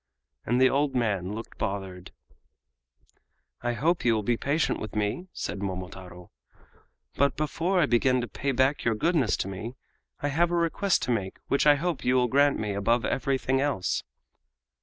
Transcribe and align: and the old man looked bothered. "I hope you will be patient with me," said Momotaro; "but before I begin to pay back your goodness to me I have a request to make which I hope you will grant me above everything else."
and 0.47 0.59
the 0.59 0.67
old 0.67 0.95
man 0.95 1.35
looked 1.35 1.59
bothered. 1.59 2.11
"I 3.61 3.73
hope 3.73 4.03
you 4.03 4.15
will 4.15 4.23
be 4.23 4.35
patient 4.35 4.79
with 4.79 4.95
me," 4.95 5.27
said 5.31 5.61
Momotaro; 5.61 6.31
"but 7.15 7.37
before 7.37 7.79
I 7.79 7.85
begin 7.85 8.19
to 8.21 8.27
pay 8.27 8.51
back 8.51 8.83
your 8.83 8.95
goodness 8.95 9.37
to 9.37 9.47
me 9.47 9.75
I 10.19 10.29
have 10.29 10.49
a 10.49 10.55
request 10.55 11.03
to 11.03 11.11
make 11.11 11.37
which 11.49 11.67
I 11.67 11.75
hope 11.75 12.03
you 12.03 12.15
will 12.15 12.27
grant 12.29 12.57
me 12.57 12.73
above 12.73 13.05
everything 13.05 13.61
else." 13.61 14.01